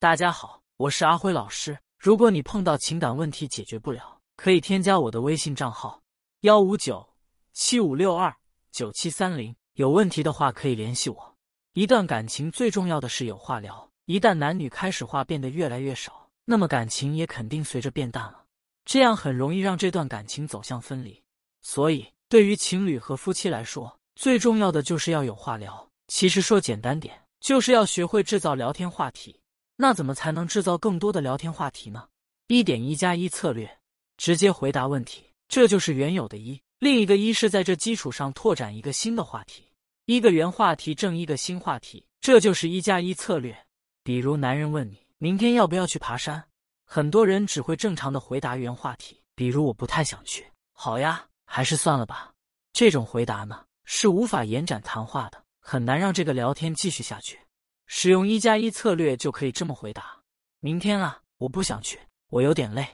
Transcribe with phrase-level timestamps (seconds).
[0.00, 1.76] 大家好，我是阿辉老师。
[1.98, 6.00] 如果你碰到情感问题解决不了，可以添加我的微信账号：
[6.42, 7.04] 幺五九
[7.52, 8.32] 七五六二
[8.70, 9.52] 九七三零。
[9.72, 11.36] 有问题的话可以联系我。
[11.72, 13.90] 一段感情最重要的是有话聊。
[14.04, 18.44] 一旦男女开始话变得越来越少，那么感情也肯定随着变淡了。
[18.84, 21.20] 这样很容易让这段感情走向分离。
[21.60, 25.90] 所以，对于情侣和夫妻来说，最重要的就是要有话聊。
[26.06, 29.40] 其实说简单点，就是要学会制造聊天话题。
[29.80, 32.08] 那怎么才能制造更多的聊天话题呢？
[32.48, 33.78] 一点一加一策略，
[34.16, 36.60] 直接回答问题，这就是原有的一。
[36.80, 39.70] 另一个一是在这基础上拓展一个新的话题。
[40.06, 43.56] 一个原话题正一个新话题，这就是一加一策略。
[44.02, 46.42] 比如男人问你明天要不要去爬山，
[46.84, 50.44] 很多人只会正常的回答原话题，比如我不太想去。
[50.72, 52.32] 好呀，还是算了吧。
[52.72, 57.38] 这种回答呢是无法延展谈话的，很难让这个聊天继续下去。
[57.90, 60.20] 使用一加一策略就可以这么回答：
[60.60, 61.98] 明天啊，我不想去，
[62.28, 62.86] 我有点累，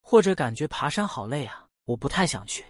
[0.00, 2.64] 或者感觉爬山好累啊，我不太想去。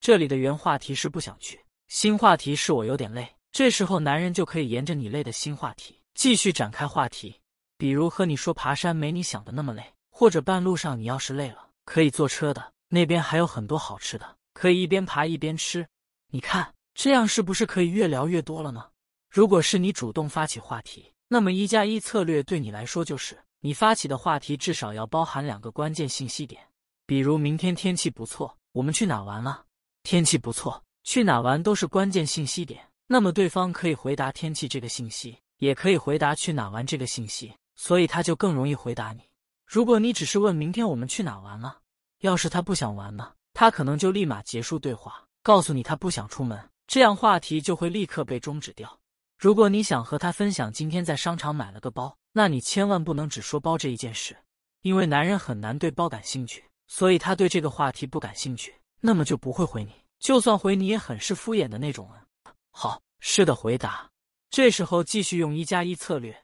[0.00, 3.28] 这里的原话题是不想去，新话题是我有点累。
[3.52, 7.38] 这时候，男人就可以沿着你累的新话题继续展开话题，
[7.76, 15.86] 比如和你说爬山没你想的那么累，或者半路上你要是累了，可以坐车的，那边还有很多好吃的，可以一边爬一边吃。
[16.30, 18.90] 你看这样是不是可以越聊越多了呢？
[19.30, 26.62] 如果是你主动发起话题，那么一加一策略对你来说就是你发起的话题至少要包含两个关键信息点，
[27.04, 29.64] 比如明天天气不错，我们去哪玩了？
[30.04, 32.88] 天气不错，去哪玩都是关键信息点。
[33.08, 39.22] 那么对方可以回答天气这个信息，也可以回答去哪玩这个信息，所以他就更容易回答你。
[39.64, 41.78] 如果你只是问明天我们去哪玩了，
[42.20, 49.00] 要是他不想玩呢，他可能就立马结束对话，告诉你他不想出门，这样话题就会立刻被终止掉。
[49.38, 54.34] 如果你想和他分享今天在商场买了个包，那你千万不能只说包这一件事，
[54.80, 62.24] 因为男人很难对包感兴趣，所以他对这个话题不感兴趣，那么就不会回你，就算回你也很是敷衍的那种啊。
[62.70, 64.10] 好，是的，回答。
[64.48, 66.34] 这时候继续用一加一策略。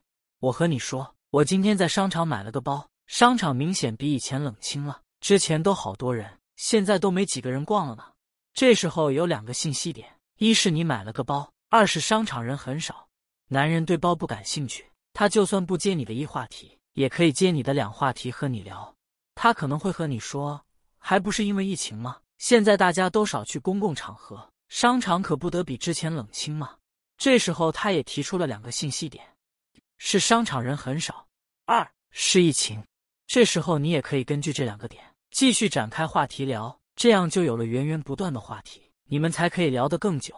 [0.41, 8.05] 我和你说，我今天在商场买了个包，商场明显比以前冷清了，之前都好多人，现在都没几个人逛了呢。
[8.53, 13.09] 这时候有两个信息点：一是你买了个包，二是商场人很少。
[13.49, 14.85] 男人对包不感兴趣，
[15.15, 18.95] 他就算不接你的一话题，也可以接你的两话题和你聊。
[19.35, 20.63] 他可能会和你说，
[20.99, 22.19] 还不是因为疫情吗？
[22.37, 24.51] 现在大家都少去公共场合。
[24.69, 26.77] 商场可不得比之前冷清吗？
[27.17, 29.25] 这时候他也提出了两个信息点：
[29.97, 31.27] 是商场人很少，
[31.65, 32.85] 二是疫情。
[33.27, 40.37] 这时候你也可以根据这两个点继续展开话题聊，这样就有了源源不断的话题，你们才可以聊得更久。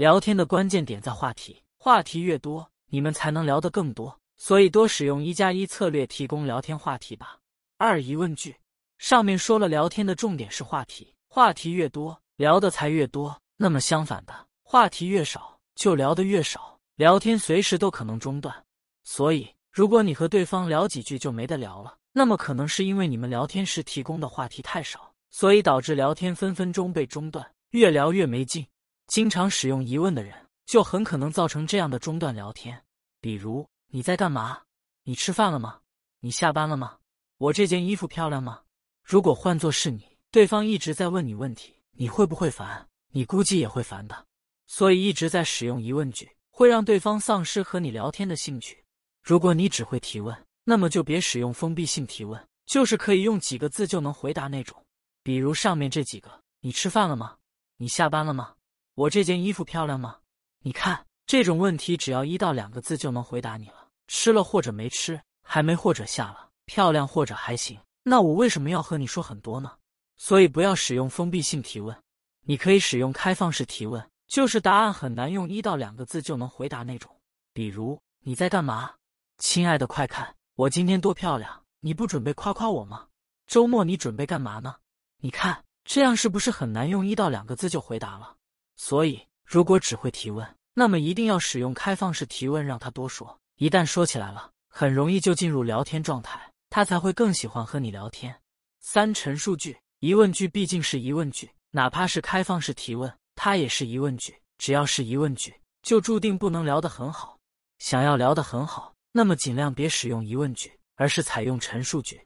[0.00, 4.18] 聊天的关键点在话题，话题越多，你们才能聊得更多。
[4.38, 7.38] 所以多使用一加一策略提供聊天话题吧。
[7.76, 8.56] 二疑问句，
[8.96, 13.38] 上面说了，聊天的重点是话题，话题越多，聊的才越多。
[13.58, 18.56] 那么相反的，话题越少，就聊得越少，聊天随时都可能中断。
[19.04, 28.66] 所以，如果你和对方聊几句就没得聊了，那么可能是因为你们聊天时提供的话题太少，所以导致聊天分分钟被中断，越聊越没劲。
[29.10, 30.32] 经常使用疑问的人，
[30.66, 32.80] 就很可能造成这样的中断聊天。
[33.20, 34.60] 比如，你在干嘛？
[35.02, 35.80] 你吃饭了吗？
[36.20, 36.96] 你下班了吗？
[37.36, 38.60] 我这件衣服漂亮吗？
[39.02, 42.86] 如果换作是你，对方一直在问你问题，你会不会烦？
[43.10, 44.26] 你估计也会烦的，
[44.68, 48.84] 所以一直在使用疑问句，会让对方丧失和你聊天的兴趣。
[49.24, 54.80] 如果你只会提问，那么就别使用封闭性提问，就是可以用几个字就能回答那种，
[55.24, 57.38] 比如上面这几个：你吃饭了吗？
[57.76, 58.54] 你下班了吗？
[59.00, 60.18] 我这件衣服漂亮吗？
[60.62, 63.88] 你看这种问题，只要一到两个字就能回答你了。
[64.08, 67.80] 吃了或者没吃，还没或者下了，漂亮或者还行。
[68.02, 69.72] 那我为什么要和你说很多呢？
[70.18, 71.96] 所以不要使用封闭性提问。
[72.42, 77.10] 你可以使用开放式提问，就是答案很难用一到两个字就能回答那种。
[77.54, 78.92] 比如你在干嘛？
[79.38, 81.64] 亲爱的，快看我今天多漂亮！
[81.80, 83.06] 你不准备夸夸我吗？
[83.46, 84.76] 周末你准备干嘛呢？
[85.22, 88.36] 你看这样是不是很难用一到两个字就回答了？
[88.80, 93.38] 所以如果只会提问，那么一定要使用开放式提问，让他多说。
[93.56, 98.34] 一旦说起来了，很容易就进入聊天状态，他才会更喜欢和你聊天。
[98.80, 101.50] 三陈述句，疑问句毕竟是疑问句。
[101.72, 104.34] 哪怕是开放式提问，它也是疑问句。
[104.56, 107.38] 只要是疑问句，就注定不能聊得很好。
[107.80, 112.18] 想要聊得很好，那么尽量别使用疑问句，而是采用陈述句。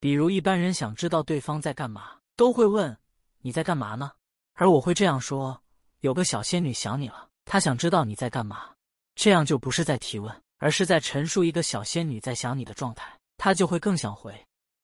[0.00, 2.98] 比如，一般人想知道对方在干嘛，都会问
[3.42, 4.10] ：“你在干嘛呢？”
[4.54, 5.62] 而我会这样说
[6.00, 8.70] ：“有个小仙女想你了，她想知道你在干嘛。”
[9.14, 13.12] 这样就不是在提问，而是在陈述一个小仙女在想你的状态。
[13.36, 14.34] 她就会更想回。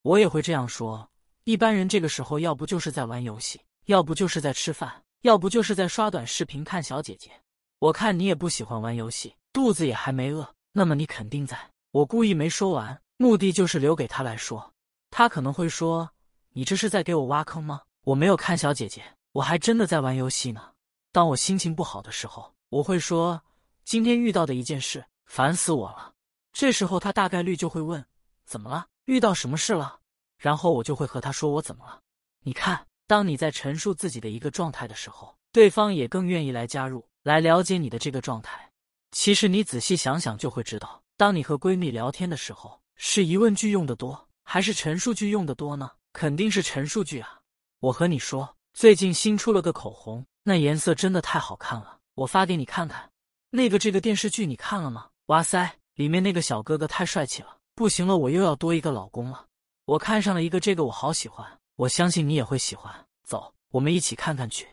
[0.02, 1.08] 我也会这样说。
[1.44, 7.30] 一般人这个时候要不就是在玩游戏，要不就是在吃饭，要不就是在刷短视频看小姐姐。
[7.78, 11.58] 我看你也不喜欢玩游戏，肚子也还没饿，那么你肯定在。
[11.92, 14.72] 我故意没说完，目的就是留给他来说。
[15.10, 16.10] 他可能会说
[16.52, 19.02] ：“你这是在给我挖坑吗？”我没有看小姐姐，
[19.32, 20.72] 我还真的在玩游戏呢。
[21.16, 23.40] 当我心情不好的时候，我会说
[23.84, 26.12] ：“今天遇到的一件事，烦死我了。”
[26.52, 28.04] 这时候他大概率就会问
[28.44, 28.88] ：“怎么了？
[29.06, 30.00] 遇到什么事了？”
[30.36, 32.02] 然后我就会和他说我怎么了。
[32.40, 38.70] 你看，当你在陈述自己的一个状态的时候，对方也更愿意来加入，来了解你的这个状态。
[39.10, 45.92] 其实你仔细想想就会知道，当你和闺蜜聊天的时候，是疑问句用的多，还是陈述句用的多呢？
[46.12, 47.40] 肯定是陈述句啊。
[47.80, 53.10] 我和你说，最近新出了个口红，那颜色真的太好看了，我发给你看看。
[53.50, 55.08] 那个这个电视剧你看了吗？
[55.26, 59.44] 哇塞，里面那个小哥哥太帅气了，不行了，我又要多一个老公了。
[59.86, 61.44] 我看上了一个，这个我好喜欢，
[61.74, 62.94] 我相信你也会喜欢。
[63.24, 64.68] 走，我们一起看看去。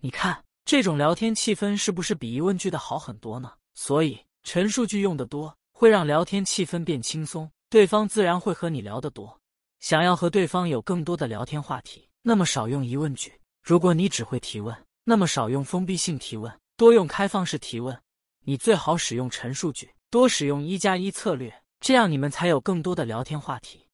[0.00, 3.50] 你看这种聊天气氛是不是比疑问句的好很多呢？
[3.74, 9.40] 所以陈述句用的多，会让聊天气氛变轻松，对方自然会和你聊得多。
[9.80, 13.32] 想要和对方有更多的聊天话题，那么少用疑问句。
[13.60, 17.96] 如果你只会提问，那么少用封闭性提问，多用开放式提问。
[18.44, 23.85] 你最好使用陈述句，多使用一加一策略，这样你们才有更多的聊天话题。